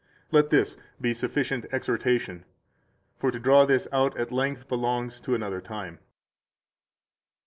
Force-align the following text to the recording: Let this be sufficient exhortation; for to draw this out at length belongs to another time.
Let 0.31 0.49
this 0.49 0.77
be 0.99 1.13
sufficient 1.13 1.67
exhortation; 1.71 2.43
for 3.19 3.29
to 3.29 3.37
draw 3.39 3.67
this 3.67 3.87
out 3.91 4.17
at 4.17 4.31
length 4.31 4.67
belongs 4.67 5.21
to 5.21 5.35
another 5.35 5.61
time. 5.61 5.99